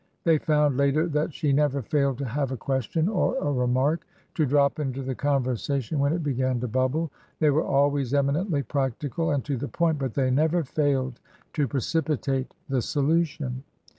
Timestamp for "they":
0.23-0.39, 7.37-7.51, 10.15-10.31